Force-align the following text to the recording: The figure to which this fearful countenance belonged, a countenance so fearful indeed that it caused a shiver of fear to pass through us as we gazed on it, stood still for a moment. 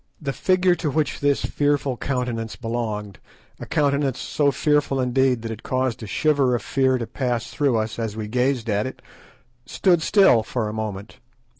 The 0.19 0.33
figure 0.33 0.73
to 0.73 0.89
which 0.89 1.19
this 1.19 1.45
fearful 1.45 1.95
countenance 1.95 2.55
belonged, 2.55 3.19
a 3.59 3.67
countenance 3.67 4.17
so 4.19 4.49
fearful 4.51 4.99
indeed 4.99 5.43
that 5.43 5.51
it 5.51 5.61
caused 5.61 6.01
a 6.01 6.07
shiver 6.07 6.55
of 6.55 6.63
fear 6.63 6.97
to 6.97 7.05
pass 7.05 7.51
through 7.51 7.77
us 7.77 7.99
as 7.99 8.17
we 8.17 8.27
gazed 8.27 8.67
on 8.67 8.87
it, 8.87 9.03
stood 9.67 10.01
still 10.01 10.41
for 10.41 10.67
a 10.67 10.73
moment. 10.73 11.19